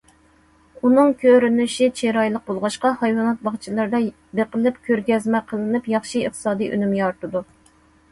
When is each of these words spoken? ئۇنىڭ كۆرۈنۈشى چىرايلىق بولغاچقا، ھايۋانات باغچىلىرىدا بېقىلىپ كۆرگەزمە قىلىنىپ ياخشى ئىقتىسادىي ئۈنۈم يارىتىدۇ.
ئۇنىڭ 0.87 1.09
كۆرۈنۈشى 1.23 1.89
چىرايلىق 1.99 2.43
بولغاچقا، 2.47 2.91
ھايۋانات 3.01 3.43
باغچىلىرىدا 3.47 3.99
بېقىلىپ 4.39 4.79
كۆرگەزمە 4.89 5.43
قىلىنىپ 5.53 5.91
ياخشى 5.93 6.23
ئىقتىسادىي 6.25 6.73
ئۈنۈم 6.79 6.97
يارىتىدۇ. 7.01 7.45